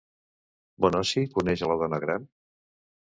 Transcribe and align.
Bonosi 0.85 1.23
coneix 1.35 1.63
a 1.65 1.69
la 1.73 1.75
dona 1.83 1.99
gran? 2.07 2.25